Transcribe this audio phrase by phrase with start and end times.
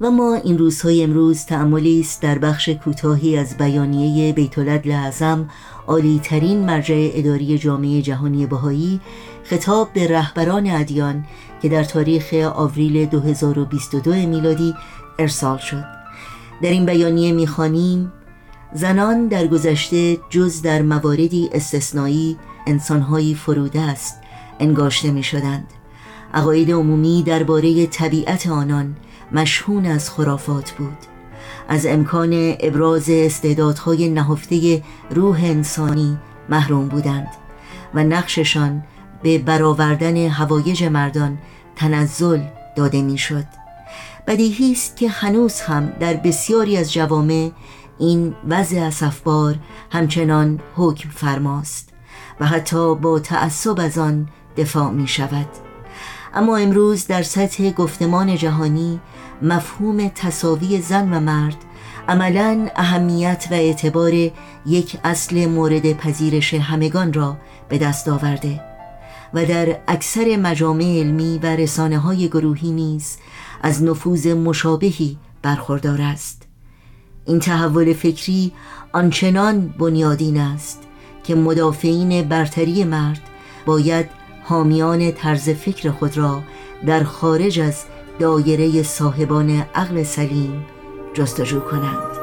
[0.00, 5.48] و ما این روزهای امروز تعملی است در بخش کوتاهی از بیانیه بیت العدل اعظم
[5.86, 9.00] عالی ترین مرجع اداری جامعه جهانی بهایی
[9.44, 11.24] خطاب به رهبران ادیان
[11.62, 14.74] که در تاریخ آوریل 2022 میلادی
[15.18, 15.84] ارسال شد.
[16.62, 18.12] در این بیانیه می‌خوانیم
[18.74, 22.36] زنان در گذشته جز در مواردی استثنایی
[22.66, 24.20] انسانهایی فروده است
[24.60, 25.66] انگاشته می شدند
[26.34, 28.96] عقاید عمومی درباره طبیعت آنان
[29.32, 30.96] مشهون از خرافات بود
[31.68, 37.28] از امکان ابراز استعدادهای نهفته روح انسانی محروم بودند
[37.94, 38.82] و نقششان
[39.22, 41.38] به برآوردن هوایج مردان
[41.76, 42.40] تنزل
[42.76, 43.44] داده می‌شد.
[44.26, 47.50] بدیهی است که هنوز هم در بسیاری از جوامع
[47.98, 49.58] این وضع اسفبار
[49.92, 51.88] همچنان حکم فرماست
[52.40, 55.67] و حتی با تعصب از آن دفاع می شود
[56.34, 59.00] اما امروز در سطح گفتمان جهانی
[59.42, 61.56] مفهوم تصاوی زن و مرد
[62.08, 64.12] عملا اهمیت و اعتبار
[64.66, 67.36] یک اصل مورد پذیرش همگان را
[67.68, 68.60] به دست آورده
[69.34, 73.16] و در اکثر مجامع علمی و رسانه های گروهی نیز
[73.62, 76.42] از نفوذ مشابهی برخوردار است.
[77.24, 78.52] این تحول فکری
[78.92, 80.82] آنچنان بنیادین است
[81.24, 83.20] که مدافعین برتری مرد
[83.66, 84.17] باید
[84.48, 86.42] حامیان طرز فکر خود را
[86.86, 87.84] در خارج از
[88.18, 90.66] دایره صاحبان عقل سلیم
[91.14, 92.18] جستجو کنند.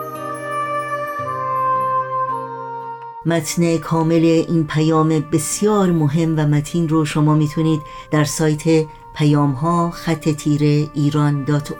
[3.25, 7.81] متن کامل این پیام بسیار مهم و متین رو شما می‌تونید
[8.11, 11.73] در سایت پیام ها خط تیره ایران دات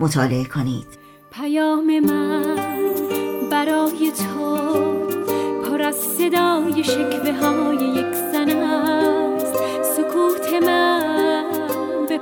[0.00, 0.86] مطالعه کنید.
[1.32, 2.56] پیام من
[3.50, 4.58] برای تو
[5.64, 8.13] پر از صدای شکوه های یک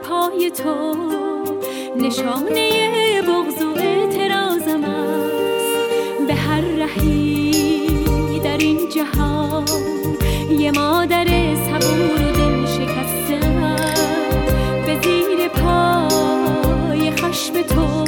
[0.02, 0.94] پای تو.
[1.96, 6.26] نشانه بغض و اعتراضم است.
[6.26, 9.64] به هر رهی در این جهان
[10.58, 13.40] یه مادر صبور و دل شکسته
[14.86, 18.04] به زیر پای خشم تو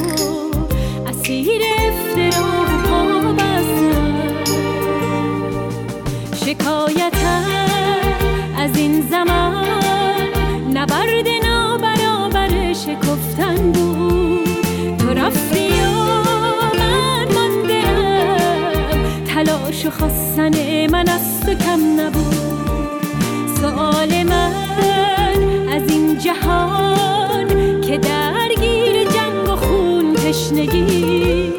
[1.07, 1.74] اسیر
[19.85, 22.35] تلاش و خواستن من از تو کم نبود.
[23.61, 24.53] سوال من
[25.73, 31.55] از این جهان که درگیر جنگ و خون تشنگی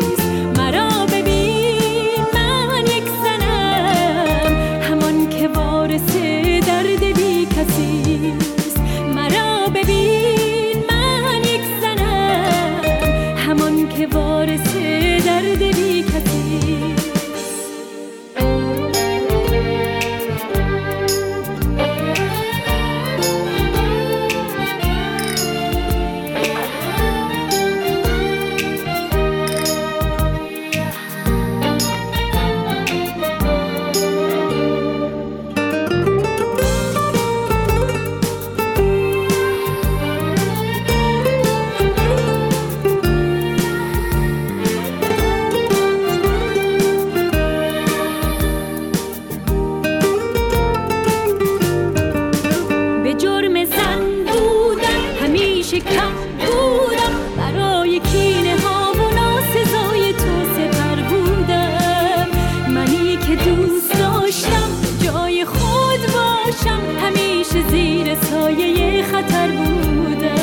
[68.47, 70.34] سایه خطر بوده.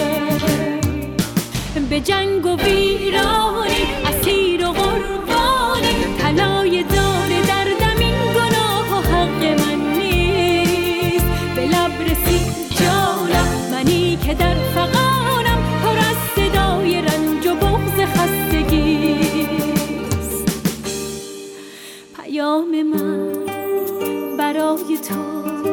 [1.89, 9.79] به جنگ و ویرانی اسیر و قربانی طلای دار در دمین گناه و حق من
[9.97, 11.25] نیست.
[11.55, 12.47] به لب رسید
[12.79, 19.33] جانم منی که در فقانم پر از صدای رنج و بغز خستگیست
[22.15, 23.33] پیام من
[24.37, 25.72] برای تو